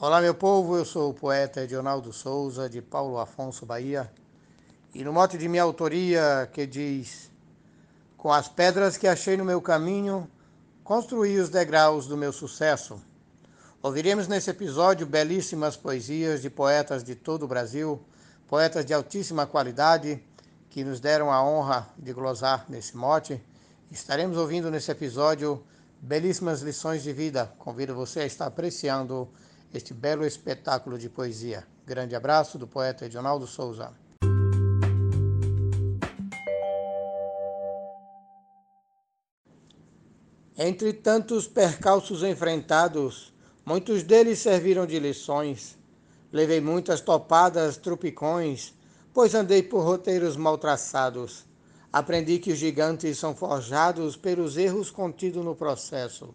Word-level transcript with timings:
Olá, 0.00 0.20
meu 0.20 0.32
povo, 0.32 0.76
eu 0.76 0.84
sou 0.84 1.10
o 1.10 1.12
poeta 1.12 1.62
Edionaldo 1.62 2.12
Souza, 2.12 2.70
de 2.70 2.80
Paulo 2.80 3.18
Afonso, 3.18 3.66
Bahia, 3.66 4.08
e 4.94 5.02
no 5.02 5.12
mote 5.12 5.36
de 5.36 5.48
minha 5.48 5.64
autoria 5.64 6.48
que 6.52 6.64
diz: 6.68 7.28
Com 8.16 8.32
as 8.32 8.46
pedras 8.46 8.96
que 8.96 9.08
achei 9.08 9.36
no 9.36 9.44
meu 9.44 9.60
caminho, 9.60 10.30
construí 10.84 11.36
os 11.40 11.48
degraus 11.48 12.06
do 12.06 12.16
meu 12.16 12.32
sucesso. 12.32 13.02
Ouviremos 13.82 14.28
nesse 14.28 14.50
episódio 14.50 15.04
belíssimas 15.04 15.76
poesias 15.76 16.42
de 16.42 16.48
poetas 16.48 17.02
de 17.02 17.16
todo 17.16 17.42
o 17.42 17.48
Brasil, 17.48 18.00
poetas 18.46 18.86
de 18.86 18.94
altíssima 18.94 19.48
qualidade, 19.48 20.22
que 20.70 20.84
nos 20.84 21.00
deram 21.00 21.32
a 21.32 21.42
honra 21.42 21.88
de 21.98 22.12
glosar 22.12 22.66
nesse 22.68 22.96
mote. 22.96 23.42
Estaremos 23.90 24.36
ouvindo 24.36 24.70
nesse 24.70 24.92
episódio 24.92 25.60
belíssimas 26.00 26.62
lições 26.62 27.02
de 27.02 27.12
vida. 27.12 27.52
Convido 27.58 27.96
você 27.96 28.20
a 28.20 28.26
estar 28.26 28.46
apreciando 28.46 29.28
este 29.72 29.92
belo 29.92 30.24
espetáculo 30.24 30.98
de 30.98 31.08
poesia. 31.08 31.66
Grande 31.86 32.14
abraço 32.14 32.58
do 32.58 32.66
poeta 32.66 33.06
Edionaldo 33.06 33.46
Souza. 33.46 33.92
Entre 40.56 40.92
tantos 40.92 41.46
percalços 41.46 42.22
enfrentados, 42.22 43.32
muitos 43.64 44.02
deles 44.02 44.40
serviram 44.40 44.86
de 44.86 44.98
lições. 44.98 45.78
Levei 46.32 46.60
muitas 46.60 47.00
topadas, 47.00 47.76
trupicões, 47.76 48.74
pois 49.14 49.34
andei 49.34 49.62
por 49.62 49.84
roteiros 49.84 50.36
mal 50.36 50.58
traçados. 50.58 51.46
Aprendi 51.92 52.38
que 52.38 52.52
os 52.52 52.58
gigantes 52.58 53.18
são 53.18 53.34
forjados 53.34 54.16
pelos 54.16 54.56
erros 54.56 54.90
contidos 54.90 55.44
no 55.44 55.54
processo. 55.54 56.34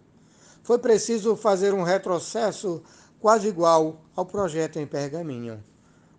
Foi 0.63 0.79
preciso 0.79 1.35
fazer 1.35 1.73
um 1.73 1.83
retrocesso 1.83 2.81
quase 3.23 3.47
igual 3.47 4.01
ao 4.17 4.25
projeto 4.25 4.79
em 4.79 4.85
pergaminho. 4.85 5.63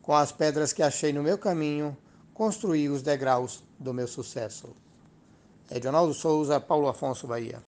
Com 0.01 0.15
as 0.15 0.33
pedras 0.33 0.73
que 0.73 0.83
achei 0.83 1.13
no 1.13 1.23
meu 1.23 1.37
caminho, 1.37 1.95
construí 2.33 2.89
os 2.89 3.03
degraus 3.03 3.63
do 3.79 3.93
meu 3.93 4.09
sucesso. 4.09 4.69
Edionaldo 5.71 6.15
Souza, 6.15 6.59
Paulo 6.59 6.89
Afonso, 6.89 7.27
Bahia. 7.27 7.63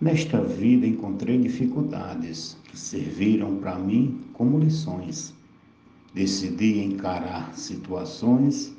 Nesta 0.00 0.40
vida 0.40 0.86
encontrei 0.86 1.36
dificuldades 1.38 2.56
que 2.66 2.78
serviram 2.78 3.56
para 3.56 3.76
mim 3.76 4.30
como 4.32 4.60
lições. 4.60 5.34
Decidi 6.14 6.84
encarar 6.84 7.52
situações 7.58 8.72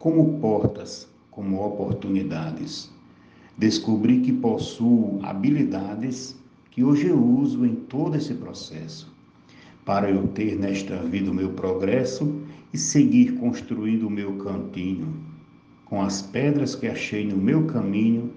como 0.00 0.40
portas, 0.40 1.06
como 1.30 1.64
oportunidades. 1.64 2.90
Descobri 3.56 4.20
que 4.20 4.32
possuo 4.32 5.20
habilidades 5.22 6.37
que 6.78 6.84
hoje 6.84 7.08
eu 7.08 7.20
uso 7.20 7.66
em 7.66 7.74
todo 7.74 8.16
esse 8.16 8.32
processo, 8.34 9.12
para 9.84 10.08
eu 10.08 10.28
ter 10.28 10.56
nesta 10.56 10.94
vida 10.98 11.28
o 11.28 11.34
meu 11.34 11.50
progresso 11.50 12.40
e 12.72 12.78
seguir 12.78 13.32
construindo 13.32 14.06
o 14.06 14.10
meu 14.10 14.36
cantinho. 14.36 15.12
Com 15.86 16.00
as 16.00 16.22
pedras 16.22 16.76
que 16.76 16.86
achei 16.86 17.26
no 17.26 17.36
meu 17.36 17.66
caminho, 17.66 18.32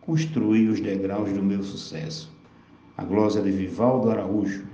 construí 0.00 0.68
os 0.68 0.80
degraus 0.80 1.30
do 1.34 1.42
meu 1.42 1.62
sucesso. 1.62 2.34
A 2.96 3.04
glória 3.04 3.42
de 3.42 3.50
Vivaldo 3.50 4.10
Araújo. 4.10 4.64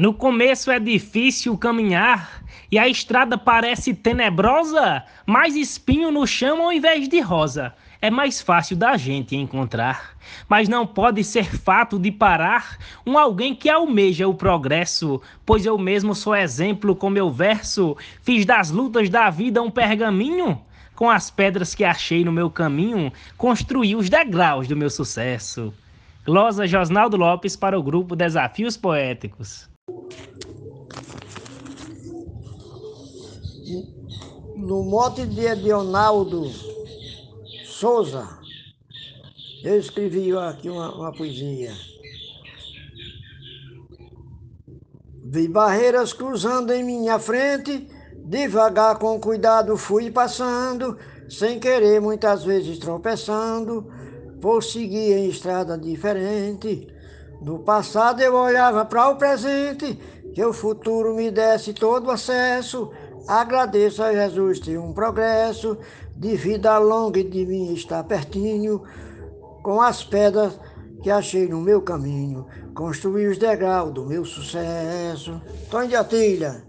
No 0.00 0.14
começo 0.14 0.70
é 0.70 0.80
difícil 0.80 1.58
caminhar 1.58 2.42
e 2.72 2.78
a 2.78 2.88
estrada 2.88 3.36
parece 3.36 3.92
tenebrosa, 3.92 5.04
mais 5.26 5.54
espinho 5.54 6.10
no 6.10 6.26
chão 6.26 6.62
ao 6.62 6.72
invés 6.72 7.06
de 7.06 7.20
rosa 7.20 7.74
é 8.00 8.10
mais 8.10 8.40
fácil 8.40 8.78
da 8.78 8.96
gente 8.96 9.36
encontrar. 9.36 10.16
Mas 10.48 10.70
não 10.70 10.86
pode 10.86 11.22
ser 11.22 11.44
fato 11.44 11.98
de 11.98 12.10
parar 12.10 12.78
um 13.06 13.18
alguém 13.18 13.54
que 13.54 13.68
almeja 13.68 14.26
o 14.26 14.32
progresso, 14.32 15.20
pois 15.44 15.66
eu 15.66 15.76
mesmo 15.76 16.14
sou 16.14 16.34
exemplo 16.34 16.96
com 16.96 17.10
meu 17.10 17.30
verso, 17.30 17.94
fiz 18.22 18.46
das 18.46 18.70
lutas 18.70 19.10
da 19.10 19.28
vida 19.28 19.60
um 19.60 19.70
pergaminho. 19.70 20.58
Com 20.96 21.10
as 21.10 21.30
pedras 21.30 21.74
que 21.74 21.84
achei 21.84 22.24
no 22.24 22.32
meu 22.32 22.48
caminho, 22.48 23.12
construí 23.36 23.94
os 23.94 24.08
degraus 24.08 24.66
do 24.66 24.74
meu 24.74 24.88
sucesso. 24.88 25.74
Glosa 26.24 26.66
Josnaldo 26.66 27.18
Lopes 27.18 27.54
para 27.54 27.78
o 27.78 27.82
grupo 27.82 28.16
Desafios 28.16 28.78
Poéticos. 28.78 29.69
No 34.56 34.84
mote 34.84 35.26
de 35.26 35.46
Edionaldo 35.46 36.50
Souza, 37.64 38.28
eu 39.64 39.78
escrevi 39.78 40.36
aqui 40.36 40.68
uma, 40.68 40.94
uma 40.94 41.12
poesia. 41.12 41.72
Vi 45.24 45.48
barreiras 45.48 46.12
cruzando 46.12 46.72
em 46.72 46.82
minha 46.82 47.18
frente, 47.18 47.88
devagar 48.24 48.98
com 48.98 49.20
cuidado 49.20 49.76
fui 49.76 50.10
passando, 50.10 50.98
sem 51.28 51.60
querer 51.60 52.00
muitas 52.00 52.44
vezes 52.44 52.78
tropeçando, 52.78 53.86
por 54.40 54.62
seguir 54.62 55.12
em 55.12 55.28
estrada 55.28 55.78
diferente. 55.78 56.88
No 57.40 57.58
passado 57.60 58.20
eu 58.20 58.34
olhava 58.34 58.84
para 58.84 59.08
o 59.08 59.16
presente, 59.16 59.94
que 60.34 60.44
o 60.44 60.52
futuro 60.52 61.14
me 61.14 61.30
desse 61.30 61.72
todo 61.72 62.10
acesso. 62.10 62.90
Agradeço 63.26 64.02
a 64.02 64.12
Jesus 64.12 64.60
ter 64.60 64.78
um 64.78 64.92
progresso, 64.92 65.78
de 66.16 66.36
vida 66.36 66.76
longa 66.78 67.20
e 67.20 67.24
de 67.24 67.46
mim 67.46 67.72
está 67.72 68.04
pertinho, 68.04 68.82
com 69.62 69.80
as 69.80 70.04
pedras 70.04 70.58
que 71.02 71.10
achei 71.10 71.48
no 71.48 71.60
meu 71.60 71.80
caminho, 71.80 72.46
construí 72.74 73.26
os 73.26 73.38
degraus 73.38 73.92
do 73.92 74.04
meu 74.04 74.24
sucesso. 74.24 75.40
Tony 75.70 75.88
de 75.88 75.96
Atilha, 75.96 76.62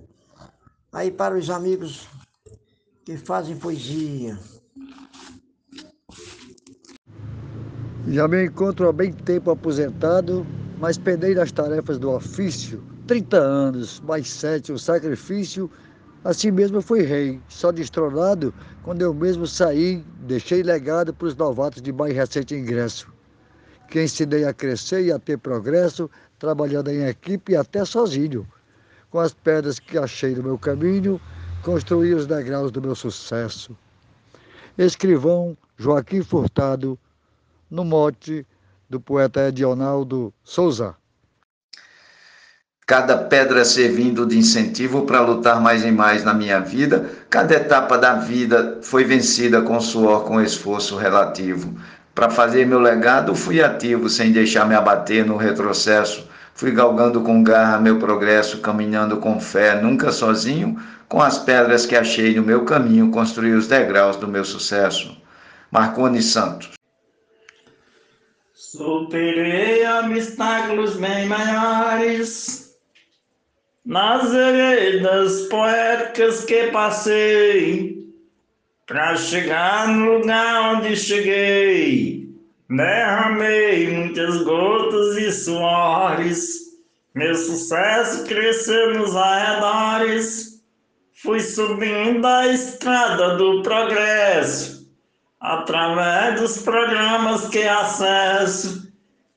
aí 0.94 1.12
para 1.12 1.36
os 1.36 1.50
amigos 1.50 2.08
que 3.04 3.18
fazem 3.18 3.58
poesia. 3.58 4.38
Já 8.08 8.28
me 8.28 8.46
encontro 8.46 8.88
há 8.88 8.94
bem 8.94 9.12
tempo 9.12 9.52
aposentado, 9.52 10.46
mas 10.82 10.98
pendei 10.98 11.34
das 11.34 11.54
tarefas 11.54 11.98
do 11.98 12.12
ofício. 12.12 12.84
30 13.08 13.38
anos, 13.38 14.02
mais 14.02 14.30
sete, 14.30 14.74
o 14.74 14.78
sacrifício 14.78 15.72
Assim 16.24 16.52
mesmo 16.52 16.84
fui 16.84 17.02
rei, 17.02 17.42
só 17.50 17.72
destronado 17.72 18.54
quando 18.84 19.02
eu 19.02 19.12
mesmo 19.12 19.48
saí, 19.48 20.06
deixei 20.20 20.62
legado 20.62 21.12
para 21.12 21.28
os 21.28 21.36
novatos 21.36 21.82
de 21.82 21.92
mais 21.92 22.14
recente 22.14 22.54
ingresso. 22.54 23.12
Que 23.90 24.04
ensinei 24.04 24.46
a 24.46 24.54
crescer 24.54 25.04
e 25.04 25.12
a 25.12 25.18
ter 25.18 25.40
progresso, 25.40 26.08
trabalhando 26.38 26.92
em 26.92 27.08
equipe 27.08 27.54
e 27.54 27.56
até 27.56 27.84
sozinho. 27.84 28.48
Com 29.10 29.20
as 29.20 29.34
pedras 29.34 29.80
que 29.80 29.98
achei 29.98 30.36
no 30.36 30.44
meu 30.44 30.60
caminho, 30.60 31.20
construí 31.64 32.14
os 32.14 32.28
degraus 32.28 32.72
do 32.72 32.80
meu 32.80 32.94
sucesso. 32.94 33.76
Escrivão 34.78 35.58
Joaquim 35.76 36.22
Furtado, 36.22 37.00
no 37.70 37.84
mote 37.84 38.46
do 38.92 39.00
poeta 39.00 39.48
Edionaldo 39.48 40.34
Souza 40.44 40.96
cada 42.92 43.16
pedra 43.16 43.64
servindo 43.64 44.26
de 44.26 44.38
incentivo 44.38 45.04
para 45.04 45.22
lutar 45.22 45.62
mais 45.62 45.86
e 45.86 45.90
mais 45.90 46.26
na 46.26 46.34
minha 46.34 46.60
vida, 46.60 47.10
cada 47.30 47.54
etapa 47.56 47.98
da 47.98 48.16
vida 48.16 48.80
foi 48.82 49.06
vencida 49.06 49.62
com 49.62 49.80
suor, 49.80 50.26
com 50.26 50.42
esforço 50.42 50.98
relativo. 50.98 51.74
Para 52.14 52.30
fazer 52.30 52.66
meu 52.66 52.82
legado, 52.82 53.34
fui 53.34 53.64
ativo, 53.64 54.10
sem 54.10 54.34
deixar 54.34 54.68
me 54.68 54.76
abater 54.76 55.26
no 55.26 55.38
retrocesso. 55.38 56.30
Fui 56.54 56.70
galgando 56.72 57.22
com 57.22 57.42
garra 57.42 57.80
meu 57.80 57.98
progresso, 57.98 58.60
caminhando 58.60 59.16
com 59.16 59.40
fé, 59.40 59.82
nunca 59.82 60.12
sozinho, 60.12 60.78
com 61.08 61.22
as 61.22 61.40
pedras 61.40 61.86
que 61.86 61.96
achei 61.96 62.36
no 62.36 62.44
meu 62.44 62.66
caminho, 62.66 63.10
construí 63.10 63.54
os 63.54 63.68
degraus 63.68 64.18
do 64.18 64.28
meu 64.28 64.44
sucesso. 64.44 65.16
Marconi 65.72 66.22
Santos. 66.22 66.81
Superei 68.72 69.86
obstáculos 69.86 70.96
bem 70.96 71.26
maiores 71.26 72.74
nas 73.86 74.32
veredas 74.32 75.42
poéticas 75.50 76.46
que 76.46 76.68
passei, 76.68 78.08
para 78.88 79.18
chegar 79.18 79.90
no 79.90 80.20
lugar 80.20 80.76
onde 80.76 80.96
cheguei, 80.96 82.30
derramei 82.70 83.90
muitas 83.90 84.42
gotas 84.44 85.18
e 85.18 85.34
suores, 85.34 86.78
meu 87.14 87.36
sucesso 87.36 88.24
cresceu 88.24 88.98
nos 88.98 89.14
arredores, 89.18 90.64
fui 91.22 91.42
subindo 91.42 92.26
a 92.26 92.48
estrada 92.48 93.36
do 93.36 93.62
progresso, 93.64 94.71
através 95.42 96.40
dos 96.40 96.60
programas 96.60 97.50
que 97.50 97.64
acesso, 97.64 98.88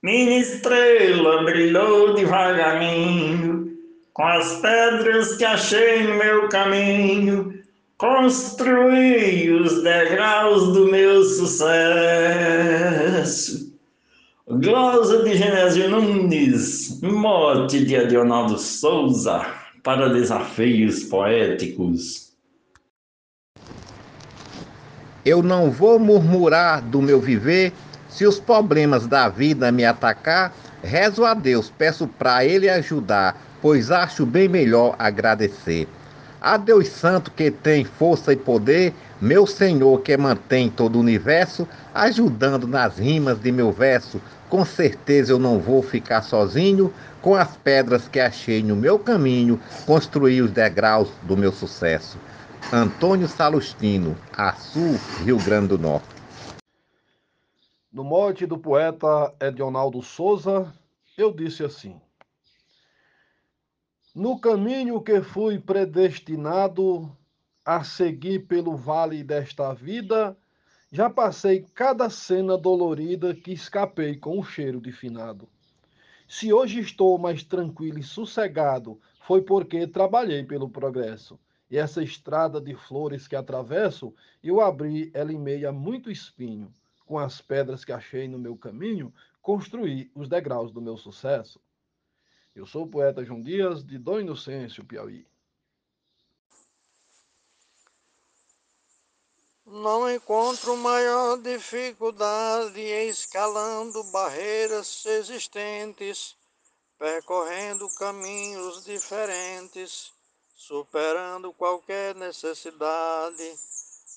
minha 0.02 0.38
estrela 0.38 1.42
brilhou 1.44 2.12
devagarinho 2.14 3.64
com 4.12 4.22
as 4.22 4.60
pedras 4.60 5.36
que 5.36 5.44
achei 5.44 6.04
no 6.04 6.14
meu 6.14 6.48
caminho, 6.48 7.52
construí 7.98 9.50
os 9.50 9.82
degraus 9.82 10.72
do 10.72 10.86
meu 10.86 11.24
sucesso. 11.24 11.64
Glosa 14.46 15.24
de 15.24 15.36
Genésio 15.36 15.88
Nunes, 15.90 17.00
mote 17.02 17.84
de 17.84 17.96
Adionaldo 17.96 18.56
Souza, 18.56 19.44
para 19.82 20.10
desafios 20.10 21.02
poéticos. 21.04 22.23
Eu 25.24 25.42
não 25.42 25.70
vou 25.70 25.98
murmurar 25.98 26.82
do 26.82 27.00
meu 27.00 27.18
viver, 27.18 27.72
se 28.10 28.26
os 28.26 28.38
problemas 28.38 29.06
da 29.06 29.26
vida 29.26 29.72
me 29.72 29.82
atacar, 29.82 30.52
rezo 30.82 31.24
a 31.24 31.32
Deus, 31.32 31.72
peço 31.78 32.06
para 32.06 32.44
Ele 32.44 32.68
ajudar, 32.68 33.34
pois 33.62 33.90
acho 33.90 34.26
bem 34.26 34.48
melhor 34.48 34.94
agradecer. 34.98 35.88
A 36.42 36.58
Deus 36.58 36.88
Santo 36.88 37.30
que 37.30 37.50
tem 37.50 37.86
força 37.86 38.34
e 38.34 38.36
poder, 38.36 38.92
meu 39.18 39.46
Senhor 39.46 40.02
que 40.02 40.14
mantém 40.14 40.68
todo 40.68 40.96
o 40.96 41.00
universo, 41.00 41.66
ajudando 41.94 42.68
nas 42.68 42.98
rimas 42.98 43.40
de 43.40 43.50
meu 43.50 43.72
verso, 43.72 44.20
com 44.50 44.62
certeza 44.62 45.32
eu 45.32 45.38
não 45.38 45.58
vou 45.58 45.82
ficar 45.82 46.20
sozinho, 46.20 46.92
com 47.22 47.34
as 47.34 47.56
pedras 47.56 48.06
que 48.06 48.20
achei 48.20 48.62
no 48.62 48.76
meu 48.76 48.98
caminho, 48.98 49.58
construir 49.86 50.42
os 50.42 50.50
degraus 50.50 51.08
do 51.22 51.34
meu 51.34 51.50
sucesso. 51.50 52.18
Antônio 52.72 53.28
Salustino, 53.28 54.16
Açu, 54.32 54.96
Rio 55.22 55.36
Grande 55.44 55.68
do 55.68 55.78
Norte. 55.78 56.08
No 57.92 58.02
mote 58.02 58.46
do 58.46 58.58
poeta 58.58 59.32
Edionaldo 59.38 60.02
Souza, 60.02 60.72
eu 61.16 61.30
disse 61.30 61.62
assim: 61.62 62.00
No 64.14 64.40
caminho 64.40 65.00
que 65.02 65.20
fui 65.20 65.58
predestinado 65.58 67.14
a 67.64 67.84
seguir 67.84 68.46
pelo 68.46 68.74
vale 68.76 69.22
desta 69.22 69.72
vida, 69.74 70.36
já 70.90 71.08
passei 71.08 71.64
cada 71.74 72.08
cena 72.08 72.56
dolorida 72.56 73.34
que 73.34 73.52
escapei 73.52 74.16
com 74.16 74.38
o 74.38 74.44
cheiro 74.44 74.80
de 74.80 74.90
finado. 74.90 75.48
Se 76.26 76.52
hoje 76.52 76.80
estou 76.80 77.18
mais 77.18 77.44
tranquilo 77.44 77.98
e 77.98 78.02
sossegado, 78.02 78.98
foi 79.20 79.42
porque 79.42 79.86
trabalhei 79.86 80.42
pelo 80.42 80.68
progresso. 80.68 81.38
E 81.70 81.78
essa 81.78 82.02
estrada 82.02 82.60
de 82.60 82.74
flores 82.74 83.26
que 83.26 83.34
atravesso, 83.34 84.14
eu 84.42 84.60
abri 84.60 85.10
ela 85.14 85.32
em 85.32 85.38
meio 85.38 85.68
a 85.68 85.72
muito 85.72 86.10
espinho. 86.10 86.72
Com 87.06 87.18
as 87.18 87.40
pedras 87.40 87.84
que 87.84 87.92
achei 87.92 88.28
no 88.28 88.38
meu 88.38 88.56
caminho, 88.56 89.12
construí 89.40 90.10
os 90.14 90.28
degraus 90.28 90.72
do 90.72 90.80
meu 90.80 90.96
sucesso. 90.96 91.60
Eu 92.54 92.66
sou 92.66 92.84
o 92.84 92.88
poeta 92.88 93.24
João 93.24 93.40
Dias, 93.40 93.84
de 93.84 93.98
Dom 93.98 94.20
Inocêncio, 94.20 94.84
Piauí. 94.84 95.26
Não 99.66 100.08
encontro 100.10 100.76
maior 100.76 101.38
dificuldade 101.38 102.80
escalando 102.80 104.04
barreiras 104.04 105.04
existentes, 105.04 106.36
percorrendo 106.98 107.88
caminhos 107.96 108.84
diferentes 108.84 110.12
superando 110.66 111.52
qualquer 111.52 112.14
necessidade, 112.14 113.58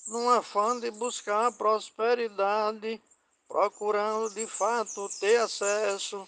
num 0.06 0.30
afã 0.30 0.80
de 0.80 0.90
buscar 0.90 1.52
prosperidade, 1.52 3.00
procurando 3.46 4.30
de 4.30 4.46
fato 4.46 5.10
ter 5.20 5.36
acesso. 5.36 6.26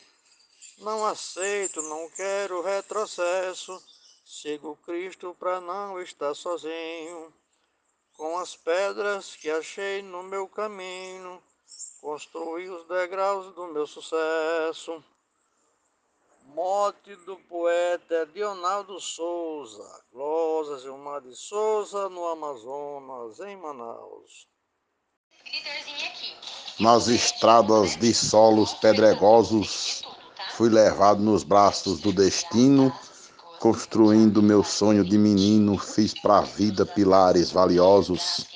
Não 0.79 1.07
aceito, 1.07 1.81
não 1.83 2.11
quero 2.11 2.61
retrocesso, 2.61 3.83
sigo 4.25 4.79
Cristo 4.85 5.35
para 5.39 5.59
não 5.61 6.01
estar 6.03 6.35
sozinho. 6.35 7.33
Com 8.15 8.39
as 8.39 8.55
pedras 8.55 9.37
que 9.37 9.51
achei 9.51 10.03
no 10.03 10.23
meu 10.23 10.47
caminho, 10.47 11.43
construí 11.99 12.69
os 12.69 12.87
degraus 12.87 13.55
do 13.55 13.67
meu 13.69 13.87
sucesso. 13.87 15.03
Mote 16.55 17.15
do 17.27 17.37
poeta 17.49 18.29
Dionaldo 18.35 19.01
Souza, 19.01 19.85
Glosa 20.13 20.81
Gilmar 20.81 21.21
de 21.21 21.35
Souza, 21.37 22.09
no 22.09 22.27
Amazonas, 22.27 23.39
em 23.41 23.57
Manaus. 23.57 24.49
Nas 26.81 27.07
estradas 27.07 27.97
de 27.97 28.13
solos 28.13 28.75
pedregosos, 28.75 30.03
fui 30.55 30.69
levado 30.69 31.23
nos 31.23 31.45
braços 31.45 32.01
do 32.01 32.13
destino, 32.13 32.93
construindo 33.61 34.43
meu 34.43 34.65
sonho 34.65 35.05
de 35.05 35.17
menino, 35.17 35.79
fiz 35.79 36.15
para 36.21 36.39
a 36.39 36.43
vida 36.43 36.85
pilares 36.85 37.53
valiosos. 37.53 38.47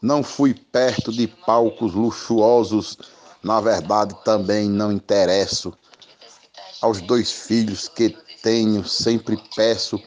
Não 0.00 0.22
fui 0.22 0.54
perto 0.54 1.10
de 1.10 1.26
palcos 1.26 1.92
luxuosos, 1.92 2.96
na 3.42 3.60
verdade 3.60 4.14
também 4.24 4.68
não 4.68 4.92
interesso 4.92 5.76
aos 6.82 7.00
dois 7.00 7.30
filhos 7.30 7.88
que 7.88 8.16
tenho, 8.42 8.84
sempre 8.84 9.36
peço 9.54 10.00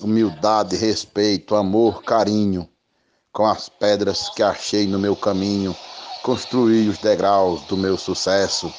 humildade, 0.00 0.76
respeito, 0.76 1.54
amor, 1.54 2.02
carinho. 2.02 2.68
Com 3.32 3.46
as 3.46 3.68
pedras 3.68 4.28
que 4.30 4.42
achei 4.42 4.86
no 4.86 4.98
meu 4.98 5.14
caminho, 5.14 5.74
construí 6.22 6.88
os 6.88 6.98
degraus 6.98 7.62
do 7.62 7.76
meu 7.76 7.96
sucesso. 7.96 8.72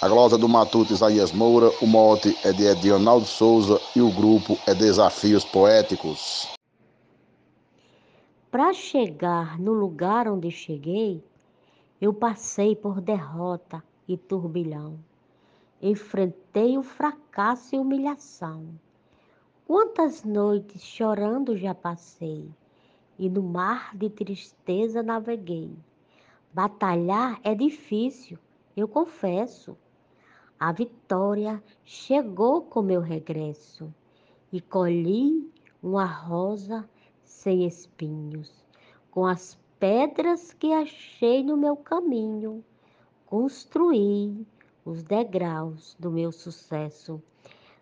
A 0.00 0.08
glosa 0.08 0.36
do 0.36 0.48
Matuto 0.48 0.92
Isaías 0.92 1.32
Moura, 1.32 1.70
o 1.80 1.86
mote 1.86 2.36
é 2.44 2.52
de 2.52 2.64
Edionaldo 2.64 3.26
Souza 3.26 3.80
e 3.94 4.00
o 4.00 4.10
grupo 4.10 4.58
é 4.66 4.74
Desafios 4.74 5.44
Poéticos. 5.44 6.48
Para 8.50 8.72
chegar 8.72 9.58
no 9.58 9.72
lugar 9.72 10.28
onde 10.28 10.50
cheguei, 10.50 11.22
eu 12.00 12.12
passei 12.12 12.74
por 12.74 13.00
derrota 13.00 13.82
e 14.08 14.16
turbilhão. 14.16 14.98
Enfrentei 15.84 16.78
o 16.78 16.82
fracasso 16.84 17.74
e 17.74 17.78
humilhação. 17.78 18.68
Quantas 19.66 20.22
noites 20.22 20.80
chorando 20.80 21.56
já 21.56 21.74
passei, 21.74 22.48
e 23.18 23.28
no 23.28 23.42
mar 23.42 23.92
de 23.96 24.08
tristeza 24.08 25.02
naveguei. 25.02 25.76
Batalhar 26.52 27.40
é 27.42 27.52
difícil, 27.52 28.38
eu 28.76 28.86
confesso. 28.86 29.76
A 30.60 30.70
vitória 30.70 31.60
chegou 31.84 32.62
com 32.62 32.80
meu 32.80 33.00
regresso, 33.00 33.92
e 34.52 34.60
colhi 34.60 35.50
uma 35.82 36.06
rosa 36.06 36.88
sem 37.24 37.66
espinhos, 37.66 38.64
com 39.10 39.26
as 39.26 39.58
pedras 39.80 40.52
que 40.52 40.72
achei 40.72 41.42
no 41.42 41.56
meu 41.56 41.76
caminho. 41.76 42.64
Construí 43.26 44.46
os 44.84 45.02
degraus 45.02 45.96
do 45.98 46.10
meu 46.10 46.32
sucesso. 46.32 47.22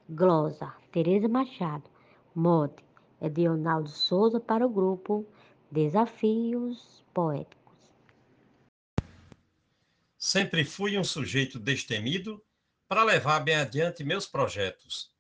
Glosa, 0.09 0.75
Tereza 0.93 1.29
Machado. 1.29 1.89
Mote 2.35 2.85
de 3.33 3.47
Ronaldo 3.47 3.89
Souza 3.89 4.41
para 4.41 4.67
o 4.67 4.71
grupo 4.71 5.27
Desafios 5.71 7.05
Poéticos. 7.13 7.61
Sempre 10.17 10.65
fui 10.65 10.99
um 10.99 11.05
sujeito 11.05 11.59
destemido 11.59 12.43
para 12.89 13.05
levar 13.05 13.41
bem 13.41 13.57
adiante 13.57 14.05
meus 14.05 14.27
projetos. 14.27 15.11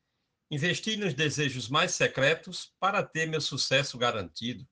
Investi 0.50 0.96
nos 0.96 1.14
desejos 1.14 1.68
mais 1.68 1.92
secretos 1.92 2.74
para 2.80 3.02
ter 3.02 3.26
meu 3.26 3.40
sucesso 3.40 3.96
garantido. 3.96 4.66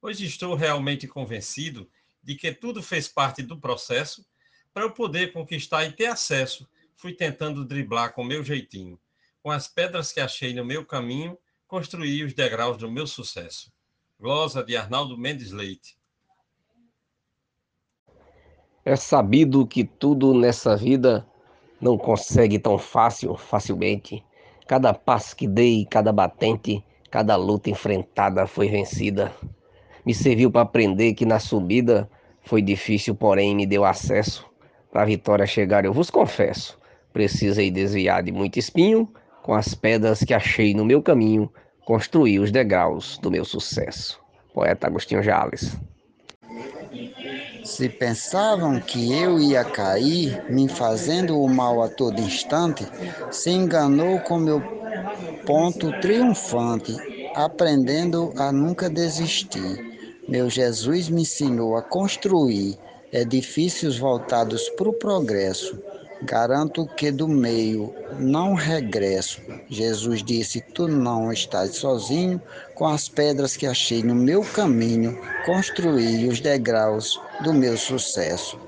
Hoje 0.00 0.24
estou 0.24 0.54
realmente 0.54 1.06
convencido 1.06 1.90
de 2.22 2.34
que 2.34 2.52
tudo 2.52 2.82
fez 2.82 3.08
parte 3.08 3.42
do 3.42 3.60
processo 3.60 4.24
para 4.72 4.84
eu 4.84 4.90
poder 4.90 5.32
conquistar 5.32 5.84
e 5.84 5.92
ter 5.92 6.06
acesso, 6.06 6.68
fui 6.98 7.12
tentando 7.12 7.64
driblar 7.64 8.12
com 8.12 8.24
meu 8.24 8.42
jeitinho. 8.42 8.98
Com 9.42 9.50
as 9.50 9.68
pedras 9.68 10.12
que 10.12 10.20
achei 10.20 10.52
no 10.52 10.64
meu 10.64 10.84
caminho, 10.84 11.38
construí 11.66 12.24
os 12.24 12.34
degraus 12.34 12.76
do 12.76 12.90
meu 12.90 13.06
sucesso. 13.06 13.72
Glosa 14.18 14.64
de 14.64 14.76
Arnaldo 14.76 15.16
Mendes 15.16 15.52
Leite. 15.52 15.96
É 18.84 18.96
sabido 18.96 19.66
que 19.66 19.84
tudo 19.84 20.34
nessa 20.34 20.76
vida 20.76 21.26
não 21.80 21.96
consegue 21.96 22.58
tão 22.58 22.78
fácil, 22.78 23.36
facilmente. 23.36 24.24
Cada 24.66 24.92
passo 24.92 25.36
que 25.36 25.46
dei, 25.46 25.86
cada 25.88 26.12
batente, 26.12 26.84
cada 27.10 27.36
luta 27.36 27.70
enfrentada 27.70 28.46
foi 28.46 28.68
vencida. 28.68 29.32
Me 30.04 30.14
serviu 30.14 30.50
para 30.50 30.62
aprender 30.62 31.14
que 31.14 31.24
na 31.24 31.38
subida 31.38 32.10
foi 32.42 32.60
difícil, 32.60 33.14
porém 33.14 33.54
me 33.54 33.66
deu 33.66 33.84
acesso 33.84 34.47
para 34.90 35.02
a 35.02 35.06
vitória 35.06 35.46
chegar, 35.46 35.84
eu 35.84 35.92
vos 35.92 36.10
confesso, 36.10 36.78
precisei 37.12 37.70
desviar 37.70 38.22
de 38.22 38.32
muito 38.32 38.58
espinho, 38.58 39.08
com 39.42 39.54
as 39.54 39.74
pedras 39.74 40.20
que 40.20 40.34
achei 40.34 40.74
no 40.74 40.84
meu 40.84 41.02
caminho, 41.02 41.50
construí 41.84 42.38
os 42.38 42.50
degraus 42.50 43.18
do 43.18 43.30
meu 43.30 43.44
sucesso. 43.44 44.20
Poeta 44.52 44.86
Agostinho 44.86 45.22
Jales. 45.22 45.76
Se 47.64 47.88
pensavam 47.88 48.80
que 48.80 49.12
eu 49.12 49.38
ia 49.38 49.62
cair, 49.64 50.42
me 50.50 50.68
fazendo 50.68 51.40
o 51.40 51.48
mal 51.48 51.82
a 51.82 51.88
todo 51.88 52.20
instante, 52.20 52.86
se 53.30 53.50
enganou 53.50 54.18
com 54.20 54.38
meu 54.38 54.60
ponto 55.46 55.92
triunfante, 56.00 56.96
aprendendo 57.34 58.32
a 58.36 58.50
nunca 58.50 58.88
desistir. 58.88 60.20
Meu 60.28 60.48
Jesus 60.50 61.08
me 61.08 61.22
ensinou 61.22 61.76
a 61.76 61.82
construir 61.82 62.78
edifícios 63.12 63.98
voltados 63.98 64.68
para 64.70 64.88
o 64.88 64.92
progresso, 64.92 65.82
Garanto 66.20 66.88
que 66.96 67.12
do 67.12 67.28
meio 67.28 67.94
não 68.18 68.54
regresso. 68.54 69.40
Jesus 69.68 70.22
disse: 70.24 70.60
Tu 70.74 70.88
não 70.88 71.32
estás 71.32 71.76
sozinho, 71.76 72.42
com 72.74 72.86
as 72.86 73.08
pedras 73.08 73.56
que 73.56 73.66
achei 73.66 74.02
no 74.02 74.16
meu 74.16 74.42
caminho, 74.44 75.16
construí 75.46 76.26
os 76.26 76.40
degraus 76.40 77.22
do 77.38 77.54
meu 77.54 77.76
sucesso. 77.76 78.58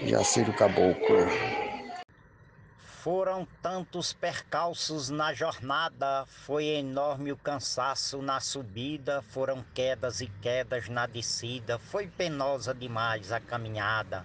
Jaciro 0.00 0.52
Caboclo. 0.52 1.61
Foram 3.02 3.44
tantos 3.60 4.12
percalços 4.12 5.10
na 5.10 5.34
jornada, 5.34 6.24
foi 6.24 6.66
enorme 6.66 7.32
o 7.32 7.36
cansaço 7.36 8.22
na 8.22 8.38
subida, 8.38 9.20
foram 9.22 9.64
quedas 9.74 10.20
e 10.20 10.28
quedas 10.40 10.88
na 10.88 11.04
descida, 11.08 11.80
foi 11.80 12.06
penosa 12.06 12.72
demais 12.72 13.32
a 13.32 13.40
caminhada. 13.40 14.24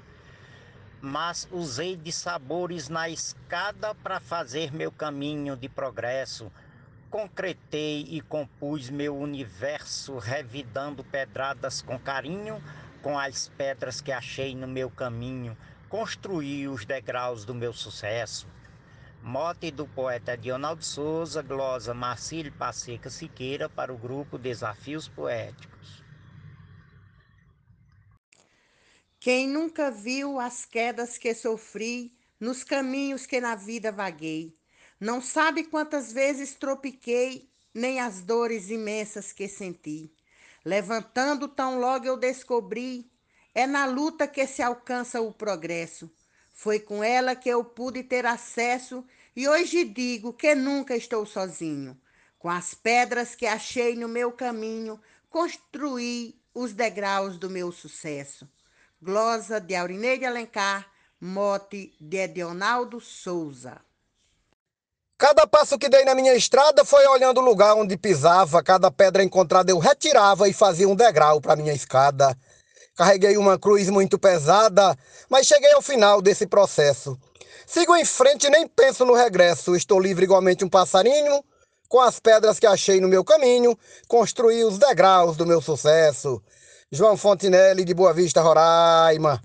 Mas 1.02 1.48
usei 1.52 1.96
de 1.96 2.12
sabores 2.12 2.88
na 2.88 3.10
escada 3.10 3.96
para 3.96 4.20
fazer 4.20 4.72
meu 4.72 4.92
caminho 4.92 5.58
de 5.58 5.68
progresso. 5.68 6.52
Concretei 7.10 8.02
e 8.08 8.22
compus 8.22 8.92
meu 8.92 9.18
universo, 9.18 10.20
revidando 10.20 11.04
pedradas 11.04 11.82
com 11.82 11.98
carinho, 11.98 12.62
com 13.02 13.18
as 13.18 13.48
pedras 13.58 14.02
que 14.02 14.12
achei 14.12 14.56
no 14.56 14.68
meu 14.68 14.92
caminho, 14.92 15.58
construí 15.90 16.68
os 16.68 16.86
degraus 16.86 17.44
do 17.44 17.56
meu 17.56 17.74
sucesso. 17.74 18.48
Mote 19.28 19.72
do 19.72 19.86
poeta 19.86 20.38
Dionaldo 20.38 20.86
Souza, 20.86 21.42
glosa 21.42 21.94
Marcílio 21.94 22.54
Passeca 22.54 23.10
Siqueira 23.10 23.68
para 23.68 23.94
o 23.94 23.98
grupo 23.98 24.38
Desafios 24.38 25.10
Poéticos. 25.10 26.02
Quem 29.20 29.46
nunca 29.46 29.92
viu 29.92 30.40
as 30.40 30.64
quedas 30.64 31.18
que 31.18 31.34
sofri 31.34 32.18
nos 32.40 32.64
caminhos 32.64 33.26
que 33.26 33.42
na 33.42 33.54
vida 33.54 33.92
vaguei, 33.92 34.58
não 34.98 35.22
sabe 35.22 35.66
quantas 35.66 36.14
vezes 36.14 36.56
tropiquei, 36.56 37.52
nem 37.74 38.00
as 38.00 38.22
dores 38.22 38.70
imensas 38.70 39.34
que 39.34 39.50
senti. 39.50 40.10
Levantando 40.64 41.50
tão 41.50 41.78
logo 41.82 42.06
eu 42.06 42.16
descobri, 42.16 43.12
é 43.54 43.68
na 43.68 43.86
luta 43.86 44.26
que 44.26 44.48
se 44.48 44.62
alcança 44.62 45.20
o 45.20 45.34
progresso. 45.34 46.10
Foi 46.58 46.80
com 46.80 47.04
ela 47.04 47.36
que 47.36 47.48
eu 47.48 47.64
pude 47.64 48.02
ter 48.02 48.26
acesso 48.26 49.06
e 49.36 49.48
hoje 49.48 49.84
digo 49.84 50.34
que 50.34 50.56
nunca 50.56 50.96
estou 50.96 51.24
sozinho. 51.24 51.96
Com 52.40 52.50
as 52.50 52.74
pedras 52.74 53.36
que 53.36 53.46
achei 53.46 53.96
no 53.96 54.08
meu 54.08 54.32
caminho, 54.32 55.00
construí 55.30 56.36
os 56.56 56.74
degraus 56.74 57.38
do 57.38 57.48
meu 57.48 57.72
sucesso. 57.72 58.50
Glosa 59.00 59.62
de 59.62 59.76
Aurineide 59.76 60.26
Alencar, 60.26 60.88
mote 61.22 61.96
de 62.02 62.18
Edionaldo 62.18 63.00
Souza. 63.00 63.80
Cada 65.16 65.46
passo 65.46 65.78
que 65.78 65.88
dei 65.88 66.06
na 66.06 66.16
minha 66.16 66.34
estrada 66.34 66.84
foi 66.84 67.06
olhando 67.06 67.40
o 67.40 67.46
lugar 67.46 67.76
onde 67.76 67.96
pisava, 67.96 68.64
cada 68.64 68.90
pedra 68.90 69.24
encontrada 69.24 69.72
eu 69.72 69.78
retirava 69.78 70.50
e 70.50 70.54
fazia 70.54 70.90
um 70.90 70.96
degrau 70.96 71.40
para 71.40 71.56
minha 71.56 71.74
escada. 71.74 72.36
Carreguei 72.98 73.38
uma 73.38 73.60
cruz 73.60 73.90
muito 73.90 74.18
pesada, 74.18 74.98
mas 75.30 75.46
cheguei 75.46 75.72
ao 75.74 75.84
final 75.84 76.20
desse 76.20 76.48
processo. 76.48 77.16
Sigo 77.68 77.96
em 77.96 78.04
frente 78.04 78.48
e 78.48 78.50
nem 78.50 78.68
penso 78.68 79.06
no 79.06 79.14
regresso. 79.14 79.76
Estou 79.76 80.00
livre 80.00 80.24
igualmente 80.26 80.66
um 80.66 80.70
passarinho, 80.70 81.44
com 81.88 82.00
as 82.00 82.20
pedras 82.20 82.60
que 82.60 82.66
achei 82.66 83.00
no 83.00 83.08
meu 83.08 83.24
caminho, 83.24 83.78
construí 84.08 84.64
os 84.64 84.80
degraus 84.80 85.38
do 85.38 85.46
meu 85.46 85.62
sucesso. 85.62 86.42
João 86.92 87.16
Fontinelli, 87.16 87.86
de 87.86 87.94
Boa 87.94 88.14
Vista, 88.14 88.42
Roraima. 88.42 89.44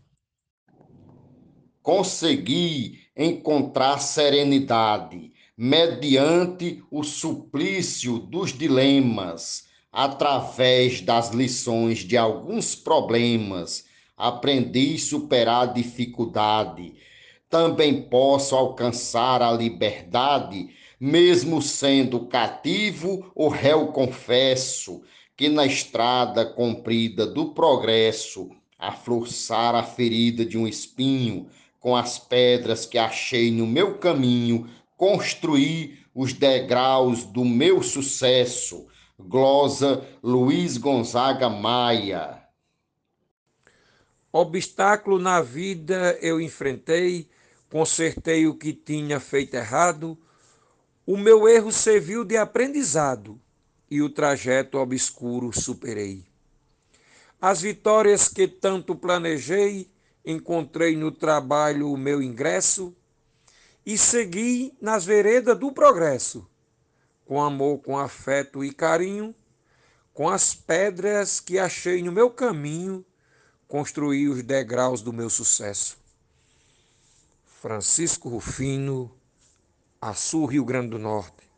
Consegui 1.82 3.00
encontrar 3.14 3.98
serenidade 3.98 5.30
mediante 5.54 6.82
o 6.90 7.04
suplício 7.04 8.18
dos 8.18 8.56
dilemas, 8.56 9.64
através 9.92 11.02
das 11.02 11.30
lições 11.30 11.98
de 11.98 12.16
alguns 12.16 12.74
problemas. 12.74 13.84
Aprendi 14.16 14.94
a 14.94 14.98
superar 14.98 15.68
a 15.68 15.72
dificuldade. 15.72 16.94
Também 17.50 18.00
posso 18.02 18.56
alcançar 18.56 19.42
a 19.42 19.52
liberdade, 19.52 20.70
mesmo 20.98 21.60
sendo 21.60 22.26
cativo 22.26 23.30
ou 23.34 23.50
réu 23.50 23.88
confesso 23.88 25.02
que 25.36 25.48
na 25.48 25.66
estrada 25.66 26.46
comprida 26.46 27.26
do 27.26 27.52
progresso, 27.52 28.50
a 28.78 28.92
forçar 28.92 29.74
a 29.74 29.82
ferida 29.82 30.44
de 30.44 30.56
um 30.56 30.66
espinho, 30.66 31.48
com 31.78 31.96
as 31.96 32.18
pedras 32.18 32.86
que 32.86 32.96
achei 32.96 33.50
no 33.50 33.66
meu 33.66 33.98
caminho, 33.98 34.68
construí 34.96 35.98
os 36.14 36.32
degraus 36.32 37.24
do 37.24 37.44
meu 37.44 37.82
sucesso. 37.82 38.86
Glosa 39.26 40.06
Luiz 40.22 40.76
Gonzaga 40.76 41.48
Maia. 41.48 42.42
Obstáculo 44.32 45.18
na 45.18 45.40
vida 45.40 46.18
eu 46.22 46.40
enfrentei, 46.40 47.28
consertei 47.70 48.46
o 48.46 48.54
que 48.54 48.72
tinha 48.72 49.20
feito 49.20 49.54
errado. 49.54 50.18
O 51.06 51.16
meu 51.16 51.48
erro 51.48 51.70
serviu 51.70 52.24
de 52.24 52.36
aprendizado 52.36 53.40
e 53.90 54.00
o 54.00 54.08
trajeto 54.08 54.78
obscuro 54.78 55.52
superei. 55.52 56.24
As 57.40 57.60
vitórias 57.60 58.28
que 58.28 58.48
tanto 58.48 58.94
planejei, 58.94 59.90
encontrei 60.24 60.96
no 60.96 61.10
trabalho 61.10 61.92
o 61.92 61.96
meu 61.96 62.22
ingresso 62.22 62.96
e 63.84 63.98
segui 63.98 64.72
nas 64.80 65.04
veredas 65.04 65.58
do 65.58 65.72
progresso, 65.72 66.48
com 67.32 67.42
amor, 67.42 67.78
com 67.78 67.98
afeto 67.98 68.62
e 68.62 68.70
carinho, 68.70 69.34
com 70.12 70.28
as 70.28 70.54
pedras 70.54 71.40
que 71.40 71.58
achei 71.58 72.02
no 72.02 72.12
meu 72.12 72.28
caminho, 72.28 73.02
construí 73.66 74.28
os 74.28 74.42
degraus 74.42 75.00
do 75.00 75.14
meu 75.14 75.30
sucesso. 75.30 75.96
Francisco 77.46 78.28
Rufino, 78.28 79.10
Açu, 79.98 80.44
Rio 80.44 80.62
Grande 80.62 80.90
do 80.90 80.98
Norte. 80.98 81.48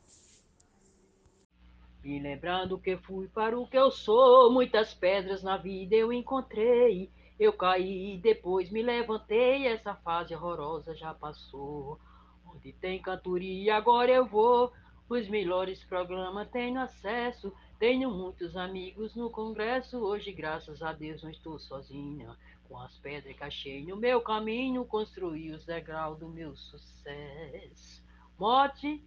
Me 2.05 2.21
lembrando 2.21 2.79
que 2.79 2.97
fui 2.97 3.27
para 3.27 3.59
o 3.59 3.67
que 3.67 3.77
eu 3.77 3.91
sou, 3.91 4.53
muitas 4.53 4.95
pedras 4.95 5.43
na 5.43 5.57
vida 5.57 5.97
eu 5.97 6.13
encontrei. 6.13 7.11
Eu 7.37 7.53
caí, 7.53 8.17
depois 8.23 8.71
me 8.71 8.81
levantei, 8.81 9.67
essa 9.67 9.93
fase 9.93 10.37
horrorosa 10.37 10.95
já 10.95 11.13
passou. 11.13 11.99
Onde 12.47 12.73
tem 12.75 13.03
cantoria, 13.03 13.75
agora 13.75 14.13
eu 14.13 14.25
vou. 14.25 14.73
Os 15.09 15.29
melhores 15.29 15.85
programas 15.85 16.49
tenho 16.51 16.81
acesso. 16.81 17.53
Tenho 17.79 18.11
muitos 18.11 18.57
amigos 18.57 19.15
no 19.15 19.29
congresso. 19.29 19.99
Hoje, 19.99 20.33
graças 20.33 20.83
a 20.83 20.93
Deus, 20.93 21.23
não 21.23 21.31
estou 21.31 21.59
sozinha. 21.59 22.35
Com 22.69 22.79
as 22.79 22.97
pedras 22.99 23.37
que 23.37 23.45
achei 23.45 23.85
no 23.85 23.97
meu 23.97 24.21
caminho, 24.23 24.85
construí 24.87 25.53
os 25.53 25.65
degraus 25.67 26.19
do 26.19 26.29
meu 26.29 26.57
sucesso. 26.57 28.03
Morte 28.39 29.03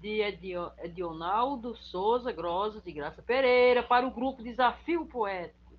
de 0.00 0.22
Edionaldo 0.22 1.76
Souza 1.76 2.32
Grosa 2.32 2.80
de 2.80 2.92
Graça 2.92 3.20
Pereira 3.20 3.82
para 3.82 4.06
o 4.06 4.10
grupo 4.10 4.42
Desafio 4.42 5.04
Poético. 5.04 5.74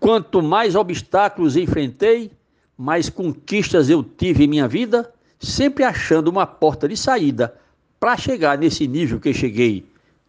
Quanto 0.00 0.42
mais 0.42 0.74
obstáculos 0.74 1.56
enfrentei, 1.56 2.32
mais 2.76 3.08
conquistas 3.08 3.88
eu 3.88 4.02
tive 4.02 4.44
em 4.44 4.48
minha 4.48 4.68
vida, 4.68 5.12
sempre 5.38 5.84
achando 5.84 6.28
uma 6.28 6.46
porta 6.46 6.88
de 6.88 6.96
saída 6.96 7.58
para 7.98 8.16
chegar 8.16 8.58
nesse 8.58 8.86
nível 8.86 9.20
que 9.20 9.32
cheguei. 9.34 9.84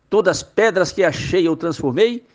Todas 0.09 0.37
as 0.37 0.43
pedras 0.43 0.91
que 0.91 1.03
achei 1.03 1.47
eu 1.47 1.55
transformei 1.55 2.25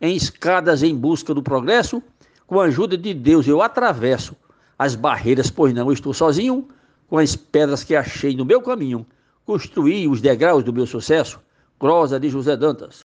em 0.00 0.16
escadas 0.16 0.82
em 0.82 0.94
busca 0.94 1.32
do 1.32 1.42
progresso. 1.42 2.02
Com 2.46 2.60
a 2.60 2.64
ajuda 2.64 2.96
de 2.96 3.14
Deus 3.14 3.46
eu 3.46 3.62
atravesso 3.62 4.34
as 4.78 4.94
barreiras, 4.94 5.50
pois 5.50 5.72
não 5.72 5.92
estou 5.92 6.12
sozinho, 6.12 6.68
com 7.08 7.18
as 7.18 7.36
pedras 7.36 7.84
que 7.84 7.94
achei 7.94 8.34
no 8.34 8.44
meu 8.44 8.60
caminho 8.60 9.06
construí 9.50 10.06
os 10.06 10.20
degraus 10.20 10.62
do 10.62 10.72
meu 10.72 10.86
sucesso. 10.86 11.40
Prosa 11.76 12.20
de 12.20 12.28
José 12.28 12.56
Dantas. 12.56 13.00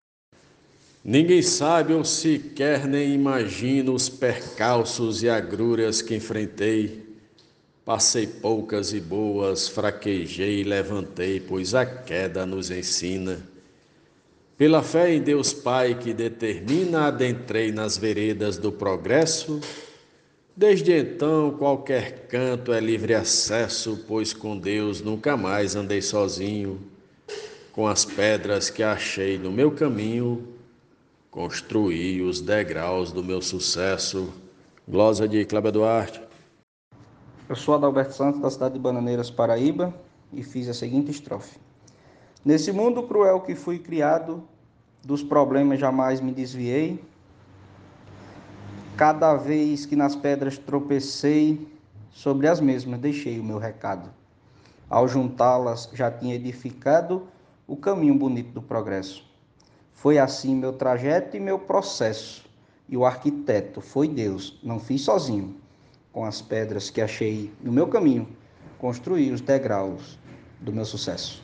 Ninguém 1.04 1.40
sabe 1.40 1.92
ou 1.92 2.04
sequer 2.04 2.84
nem 2.88 3.14
imagina 3.14 3.92
os 3.92 4.08
percalços 4.08 5.22
e 5.22 5.28
agruras 5.28 6.02
que 6.02 6.16
enfrentei. 6.16 7.11
Passei 7.84 8.26
poucas 8.26 8.92
e 8.92 9.00
boas, 9.00 9.68
fraquejei 9.68 10.60
e 10.60 10.64
levantei, 10.64 11.40
pois 11.40 11.74
a 11.74 11.84
queda 11.84 12.46
nos 12.46 12.70
ensina. 12.70 13.40
Pela 14.56 14.82
fé 14.82 15.14
em 15.14 15.20
Deus 15.20 15.52
Pai 15.52 15.94
que 15.98 16.12
determina, 16.14 17.06
adentrei 17.06 17.72
nas 17.72 17.96
veredas 17.96 18.56
do 18.56 18.70
progresso 18.70 19.60
Desde 20.54 20.92
então, 20.92 21.52
qualquer 21.52 22.26
canto 22.26 22.74
é 22.74 22.80
livre 22.80 23.14
acesso, 23.14 24.04
pois 24.06 24.34
com 24.34 24.58
Deus 24.58 25.00
nunca 25.00 25.34
mais 25.34 25.74
andei 25.74 26.02
sozinho. 26.02 26.78
Com 27.72 27.88
as 27.88 28.04
pedras 28.04 28.68
que 28.68 28.82
achei 28.82 29.38
no 29.38 29.50
meu 29.50 29.70
caminho, 29.70 30.46
construí 31.30 32.20
os 32.20 32.42
degraus 32.42 33.12
do 33.12 33.24
meu 33.24 33.40
sucesso. 33.40 34.30
Glosa 34.86 35.26
de 35.26 35.42
Cláudio 35.46 35.72
Duarte. 35.72 36.31
Eu 37.52 37.56
sou 37.56 37.74
Adalberto 37.74 38.14
Santos, 38.14 38.40
da 38.40 38.50
cidade 38.50 38.72
de 38.72 38.80
Bananeiras, 38.80 39.30
Paraíba, 39.30 39.92
e 40.32 40.42
fiz 40.42 40.70
a 40.70 40.72
seguinte 40.72 41.10
estrofe. 41.10 41.58
Nesse 42.42 42.72
mundo 42.72 43.02
cruel 43.02 43.42
que 43.42 43.54
fui 43.54 43.78
criado, 43.78 44.42
dos 45.04 45.22
problemas 45.22 45.78
jamais 45.78 46.18
me 46.18 46.32
desviei. 46.32 47.04
Cada 48.96 49.34
vez 49.34 49.84
que 49.84 49.94
nas 49.94 50.16
pedras 50.16 50.56
tropecei, 50.56 51.70
sobre 52.10 52.48
as 52.48 52.58
mesmas 52.58 52.98
deixei 52.98 53.38
o 53.38 53.44
meu 53.44 53.58
recado. 53.58 54.08
Ao 54.88 55.06
juntá-las, 55.06 55.90
já 55.92 56.10
tinha 56.10 56.34
edificado 56.34 57.28
o 57.66 57.76
caminho 57.76 58.14
bonito 58.14 58.54
do 58.54 58.62
progresso. 58.62 59.30
Foi 59.92 60.18
assim 60.18 60.54
meu 60.56 60.72
trajeto 60.72 61.36
e 61.36 61.40
meu 61.40 61.58
processo. 61.58 62.46
E 62.88 62.96
o 62.96 63.04
arquiteto 63.04 63.82
foi 63.82 64.08
Deus, 64.08 64.58
não 64.62 64.80
fiz 64.80 65.02
sozinho. 65.02 65.60
Com 66.12 66.24
as 66.24 66.42
pedras 66.42 66.90
que 66.90 67.00
achei 67.00 67.50
no 67.62 67.72
meu 67.72 67.88
caminho, 67.88 68.28
construí 68.78 69.30
os 69.30 69.40
degraus 69.40 70.18
do 70.60 70.72
meu 70.72 70.84
sucesso. 70.84 71.42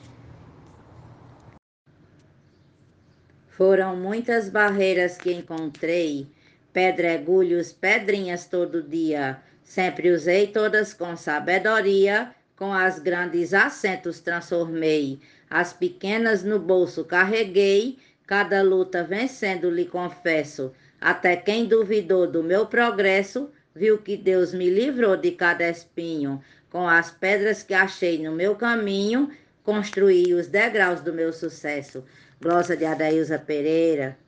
Foram 3.48 3.96
muitas 3.96 4.48
barreiras 4.48 5.16
que 5.16 5.32
encontrei, 5.32 6.28
pedregulhos, 6.72 7.72
pedrinhas 7.72 8.46
todo 8.46 8.82
dia. 8.82 9.40
Sempre 9.64 10.10
usei 10.12 10.46
todas 10.46 10.94
com 10.94 11.16
sabedoria, 11.16 12.32
com 12.56 12.72
as 12.72 12.98
grandes 12.98 13.52
assentos 13.52 14.20
transformei. 14.20 15.18
As 15.50 15.72
pequenas 15.72 16.44
no 16.44 16.58
bolso 16.58 17.04
carreguei, 17.04 17.98
cada 18.26 18.62
luta 18.62 19.02
vencendo 19.02 19.70
lhe 19.70 19.86
confesso. 19.86 20.72
Até 21.00 21.36
quem 21.36 21.66
duvidou 21.66 22.30
do 22.30 22.42
meu 22.42 22.66
progresso, 22.66 23.50
viu 23.78 23.98
que 23.98 24.16
Deus 24.16 24.52
me 24.52 24.68
livrou 24.68 25.16
de 25.16 25.30
cada 25.30 25.68
espinho. 25.68 26.42
Com 26.70 26.88
as 26.88 27.10
pedras 27.10 27.62
que 27.62 27.72
achei 27.72 28.22
no 28.22 28.32
meu 28.32 28.56
caminho, 28.56 29.30
construí 29.62 30.34
os 30.34 30.48
degraus 30.48 31.00
do 31.00 31.14
meu 31.14 31.32
sucesso. 31.32 32.04
Glosa 32.40 32.76
de 32.76 32.84
Adailza 32.84 33.38
Pereira. 33.38 34.18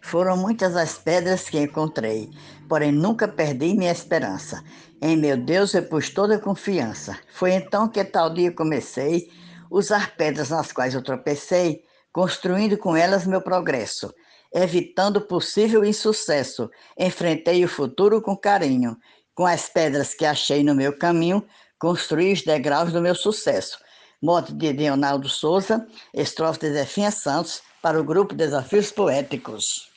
Foram 0.00 0.36
muitas 0.36 0.74
as 0.74 0.98
pedras 0.98 1.48
que 1.48 1.58
encontrei, 1.60 2.30
porém 2.68 2.90
nunca 2.90 3.28
perdi 3.28 3.74
minha 3.74 3.92
esperança. 3.92 4.64
Em 5.00 5.16
meu 5.16 5.36
Deus 5.36 5.74
eu 5.74 5.84
pus 5.84 6.10
toda 6.10 6.36
a 6.36 6.40
confiança. 6.40 7.16
Foi 7.32 7.52
então 7.52 7.88
que 7.88 8.02
tal 8.02 8.32
dia 8.32 8.50
comecei 8.50 9.30
usar 9.70 10.16
pedras 10.16 10.50
nas 10.50 10.72
quais 10.72 10.94
eu 10.94 11.02
tropecei, 11.02 11.84
construindo 12.12 12.76
com 12.76 12.96
elas 12.96 13.26
meu 13.26 13.40
progresso. 13.40 14.12
Evitando 14.52 15.20
possível 15.20 15.84
insucesso, 15.84 16.70
enfrentei 16.98 17.64
o 17.64 17.68
futuro 17.68 18.20
com 18.20 18.36
carinho 18.36 18.96
com 19.40 19.46
as 19.46 19.70
pedras 19.70 20.12
que 20.12 20.26
achei 20.26 20.62
no 20.62 20.74
meu 20.74 20.98
caminho, 20.98 21.42
construí 21.78 22.30
os 22.30 22.42
degraus 22.42 22.92
do 22.92 23.00
meu 23.00 23.14
sucesso. 23.14 23.78
Mote 24.22 24.52
de 24.52 24.70
Leonardo 24.70 25.30
Souza, 25.30 25.86
estrofe 26.12 26.60
de 26.60 26.74
Zefinha 26.74 27.10
Santos, 27.10 27.62
para 27.80 27.98
o 27.98 28.04
grupo 28.04 28.34
Desafios 28.34 28.90
Poéticos. 28.90 29.88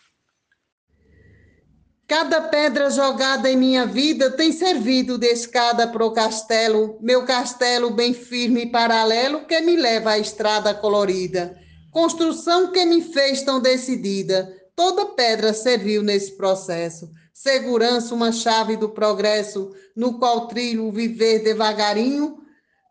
Cada 2.07 2.39
pedra 2.43 2.89
jogada 2.89 3.49
em 3.49 3.57
minha 3.57 3.85
vida 3.85 4.31
tem 4.31 4.53
servido 4.53 5.17
de 5.17 5.27
escada 5.27 5.89
para 5.89 6.05
o 6.05 6.13
castelo, 6.13 6.97
meu 7.01 7.25
castelo 7.25 7.91
bem 7.91 8.13
firme 8.13 8.61
e 8.61 8.71
paralelo 8.71 9.45
que 9.45 9.59
me 9.59 9.75
leva 9.75 10.11
à 10.11 10.17
estrada 10.17 10.73
colorida. 10.73 11.57
Construção 11.93 12.73
que 12.73 12.85
me 12.85 13.01
fez 13.01 13.41
tão 13.43 13.61
decidida, 13.61 14.53
toda 14.75 15.05
pedra 15.05 15.53
serviu 15.53 16.03
nesse 16.03 16.35
processo 16.35 17.09
segurança, 17.43 18.13
uma 18.15 18.31
chave 18.31 18.77
do 18.77 18.87
progresso, 18.87 19.75
no 19.95 20.17
qual 20.17 20.47
trilho 20.47 20.89
viver 20.91 21.39
devagarinho, 21.39 22.37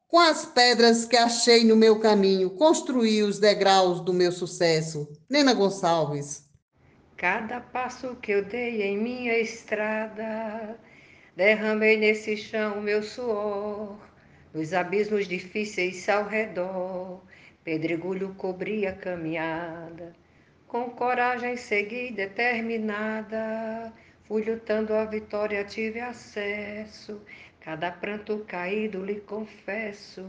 com 0.09 0.19
as 0.19 0.45
pedras 0.45 1.07
que 1.07 1.17
achei 1.17 1.65
no 1.65 1.75
meu 1.75 1.99
caminho, 1.99 2.51
construí 2.51 3.23
os 3.23 3.39
degraus 3.39 4.01
do 4.01 4.13
meu 4.13 4.31
sucesso. 4.31 5.09
Nena 5.31 5.55
Gonçalves. 5.55 6.45
Cada 7.17 7.61
passo 7.61 8.17
que 8.17 8.33
eu 8.33 8.45
dei 8.45 8.83
em 8.83 8.99
minha 8.99 9.39
estrada, 9.39 10.79
derramei 11.35 11.97
nesse 11.97 12.37
chão 12.37 12.83
meu 12.83 13.03
suor, 13.03 13.97
nos 14.53 14.75
abismos 14.75 15.27
difíceis 15.27 16.07
ao 16.11 16.29
redor, 16.29 17.23
pedregulho 17.65 18.35
cobria 18.35 18.91
a 18.91 18.97
caminhada. 18.97 20.15
Com 20.67 20.91
coragem 20.91 21.57
segui 21.57 22.11
determinada, 22.13 23.93
Fui 24.33 24.43
lutando 24.45 24.95
a 24.95 25.05
vitória, 25.05 25.63
tive 25.63 26.01
acesso. 26.01 27.21
Cada 27.61 27.91
pranto 27.91 28.45
caído 28.49 29.05
lhe 29.05 29.21
confesso. 29.21 30.25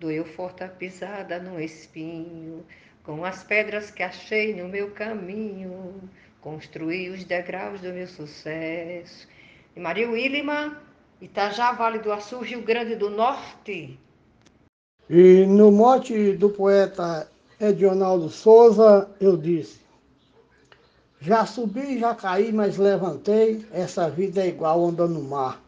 Doeu 0.00 0.24
forte 0.24 0.64
a 0.64 0.68
pisada 0.68 1.38
no 1.38 1.60
espinho. 1.60 2.66
Com 3.04 3.24
as 3.24 3.44
pedras 3.44 3.92
que 3.92 4.02
achei 4.02 4.54
no 4.60 4.66
meu 4.68 4.90
caminho. 4.90 6.10
Construí 6.40 7.10
os 7.10 7.22
degraus 7.22 7.80
do 7.80 7.92
meu 7.92 8.08
sucesso. 8.08 9.28
E 9.76 9.78
Maria 9.78 10.10
Willima, 10.10 10.82
Itajá, 11.20 11.70
Vale 11.70 12.00
do 12.00 12.10
Açu, 12.10 12.40
Rio 12.40 12.62
Grande 12.62 12.96
do 12.96 13.08
Norte. 13.08 14.00
E 15.10 15.46
no 15.46 15.72
mote 15.72 16.34
do 16.34 16.50
poeta 16.50 17.26
Edionaldo 17.58 18.28
Souza, 18.28 19.08
eu 19.18 19.38
disse: 19.38 19.80
já 21.18 21.46
subi, 21.46 21.98
já 21.98 22.14
caí, 22.14 22.52
mas 22.52 22.76
levantei. 22.76 23.66
Essa 23.72 24.10
vida 24.10 24.42
é 24.42 24.48
igual 24.48 24.84
andando 24.84 25.14
no 25.14 25.22
mar, 25.22 25.62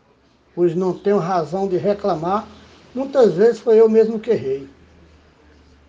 pois 0.54 0.76
não 0.76 0.92
tenho 0.92 1.16
razão 1.16 1.66
de 1.66 1.78
reclamar. 1.78 2.46
Muitas 2.94 3.32
vezes 3.32 3.60
foi 3.60 3.80
eu 3.80 3.88
mesmo 3.88 4.20
que 4.20 4.30
errei. 4.30 4.68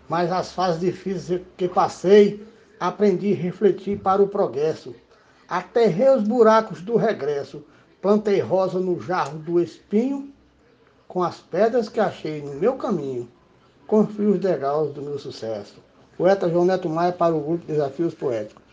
Mas 0.07 0.31
as 0.31 0.53
fases 0.53 0.79
difíceis 0.79 1.41
que 1.57 1.67
passei, 1.67 2.47
aprendi 2.79 3.33
a 3.33 3.35
refletir 3.35 3.99
para 3.99 4.23
o 4.23 4.29
progresso. 4.29 4.95
Aterrei 5.47 6.09
os 6.09 6.23
buracos 6.23 6.81
do 6.81 6.95
regresso, 6.95 7.63
plantei 8.01 8.39
rosa 8.39 8.79
no 8.79 8.99
jarro 9.01 9.37
do 9.39 9.59
espinho, 9.59 10.31
com 11.05 11.21
as 11.21 11.41
pedras 11.41 11.89
que 11.89 11.99
achei 11.99 12.41
no 12.41 12.53
meu 12.53 12.75
caminho, 12.75 13.29
construí 13.91 14.27
os 14.27 14.39
degraus 14.39 14.93
do 14.93 15.01
meu 15.01 15.19
sucesso. 15.19 15.84
Poeta 16.17 16.49
João 16.49 16.63
Neto 16.63 16.88
Maia 16.88 17.12
para 17.12 17.36
o 17.36 17.41
grupo 17.41 17.65
Desafios 17.65 18.15
Poéticos. 18.15 18.63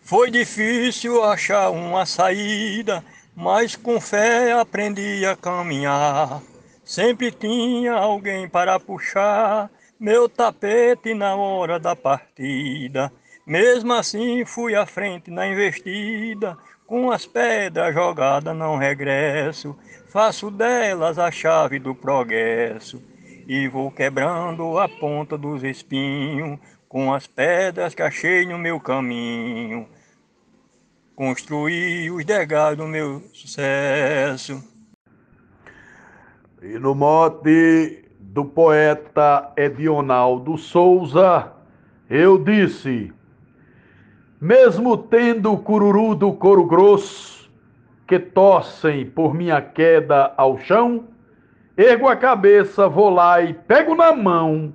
Foi 0.00 0.30
difícil 0.30 1.24
achar 1.24 1.70
uma 1.70 2.06
saída, 2.06 3.02
mas 3.34 3.74
com 3.74 4.00
fé 4.00 4.52
aprendi 4.52 5.26
a 5.26 5.34
caminhar. 5.34 6.40
Sempre 6.84 7.32
tinha 7.32 7.94
alguém 7.94 8.48
para 8.48 8.78
puxar 8.78 9.68
meu 9.98 10.28
tapete 10.28 11.12
na 11.12 11.34
hora 11.34 11.80
da 11.80 11.96
partida. 11.96 13.12
Mesmo 13.44 13.92
assim 13.94 14.44
fui 14.44 14.76
à 14.76 14.86
frente 14.86 15.28
na 15.28 15.48
investida, 15.48 16.56
com 16.86 17.10
as 17.10 17.26
pedras 17.26 17.92
jogadas 17.92 18.56
não 18.56 18.76
regresso. 18.76 19.76
Faço 20.08 20.52
delas 20.52 21.18
a 21.18 21.32
chave 21.32 21.80
do 21.80 21.96
progresso 21.96 23.09
e 23.52 23.66
vou 23.66 23.90
quebrando 23.90 24.78
a 24.78 24.88
ponta 24.88 25.36
dos 25.36 25.64
espinhos 25.64 26.56
com 26.88 27.12
as 27.12 27.26
pedras 27.26 27.96
que 27.96 28.00
achei 28.00 28.46
no 28.46 28.56
meu 28.56 28.78
caminho 28.78 29.88
construir 31.16 32.12
os 32.12 32.24
degraus 32.24 32.76
do 32.76 32.86
meu 32.86 33.20
sucesso. 33.32 34.62
E 36.62 36.78
no 36.78 36.94
mote 36.94 38.08
do 38.20 38.44
poeta 38.44 39.52
Edionaldo 39.56 40.56
Souza, 40.56 41.52
eu 42.08 42.38
disse: 42.38 43.12
mesmo 44.40 44.96
tendo 44.96 45.52
o 45.52 45.58
cururu 45.58 46.14
do 46.14 46.32
couro 46.34 46.64
grosso, 46.64 47.50
que 48.06 48.20
tossem 48.20 49.06
por 49.06 49.34
minha 49.34 49.60
queda 49.60 50.32
ao 50.36 50.56
chão, 50.56 51.09
ergo 51.76 52.08
a 52.08 52.16
cabeça, 52.16 52.88
vou 52.88 53.10
lá 53.10 53.40
e 53.40 53.54
pego 53.54 53.94
na 53.94 54.12
mão 54.12 54.72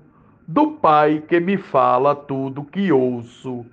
do 0.47 0.71
pai 0.71 1.23
que 1.27 1.39
me 1.39 1.57
fala 1.57 2.15
tudo 2.15 2.63
que 2.63 2.91
ouço. 2.91 3.65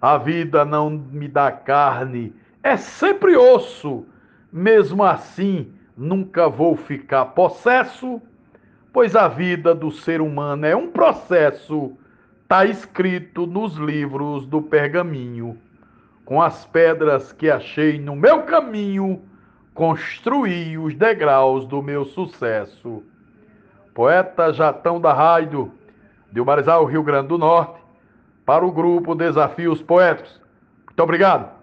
A 0.00 0.18
vida 0.18 0.64
não 0.64 0.90
me 0.90 1.28
dá 1.28 1.50
carne, 1.50 2.34
é 2.62 2.76
sempre 2.76 3.36
osso. 3.36 4.04
Mesmo 4.52 5.02
assim, 5.02 5.72
nunca 5.96 6.48
vou 6.48 6.76
ficar 6.76 7.26
possesso, 7.26 8.20
pois 8.92 9.16
a 9.16 9.28
vida 9.28 9.74
do 9.74 9.90
ser 9.90 10.20
humano 10.20 10.66
é 10.66 10.76
um 10.76 10.90
processo, 10.90 11.92
tá 12.46 12.66
escrito 12.66 13.46
nos 13.46 13.76
livros 13.76 14.46
do 14.46 14.60
pergaminho. 14.60 15.56
Com 16.24 16.42
as 16.42 16.66
pedras 16.66 17.32
que 17.32 17.50
achei 17.50 17.98
no 17.98 18.14
meu 18.14 18.42
caminho, 18.42 19.22
construí 19.74 20.76
os 20.78 20.94
degraus 20.94 21.66
do 21.66 21.82
meu 21.82 22.04
sucesso. 22.04 23.02
Poeta 23.94 24.52
Jatão 24.52 25.00
da 25.00 25.12
Raido, 25.12 25.72
de 26.30 26.42
Marizal, 26.42 26.84
Rio 26.84 27.02
Grande 27.02 27.28
do 27.28 27.38
Norte, 27.38 27.80
para 28.44 28.64
o 28.64 28.72
grupo 28.72 29.14
Desafios 29.14 29.82
Poéticos. 29.82 30.40
Muito 30.86 31.02
obrigado. 31.02 31.61